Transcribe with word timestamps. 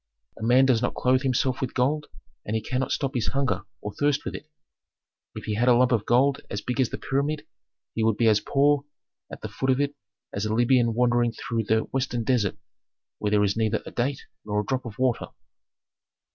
A 0.39 0.41
man 0.41 0.65
does 0.65 0.81
not 0.81 0.95
clothe 0.95 1.21
himself 1.21 1.61
with 1.61 1.75
gold 1.75 2.07
and 2.43 2.55
he 2.55 2.61
cannot 2.63 2.91
stop 2.91 3.13
his 3.13 3.27
hunger 3.27 3.65
or 3.81 3.93
thirst 3.93 4.25
with 4.25 4.33
it. 4.33 4.47
If 5.35 5.45
he 5.45 5.53
had 5.53 5.67
a 5.67 5.75
lump 5.75 5.91
of 5.91 6.07
gold 6.07 6.41
as 6.49 6.59
big 6.59 6.81
as 6.81 6.89
the 6.89 6.97
pyramid, 6.97 7.45
he 7.93 8.03
would 8.03 8.17
be 8.17 8.27
as 8.27 8.39
poor 8.39 8.83
at 9.31 9.41
the 9.41 9.47
foot 9.47 9.69
of 9.69 9.79
it 9.79 9.93
as 10.33 10.43
a 10.43 10.55
Libyan 10.55 10.95
wandering 10.95 11.31
through 11.33 11.65
the 11.65 11.81
western 11.91 12.23
desert 12.23 12.57
where 13.19 13.29
there 13.29 13.43
is 13.43 13.55
neither 13.55 13.83
a 13.85 13.91
date 13.91 14.21
nor 14.43 14.61
a 14.61 14.65
drop 14.65 14.85
of 14.87 14.97
water. 14.97 15.27